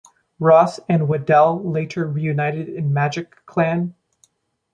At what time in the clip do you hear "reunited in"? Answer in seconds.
2.07-2.91